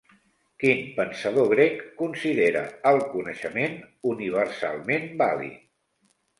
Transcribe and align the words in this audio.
Quin 0.61 0.79
pensador 0.95 1.49
grec 1.51 1.83
considera 1.99 2.65
el 2.93 2.99
coneixement 3.13 3.79
universalment 4.17 5.09
vàlid? 5.25 5.65